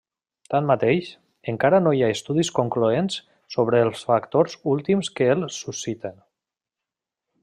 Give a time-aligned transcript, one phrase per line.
[0.51, 1.09] Tanmateix,
[1.53, 3.19] encara no hi ha estudis concloents
[3.57, 6.17] sobre els factors últims que el susciten.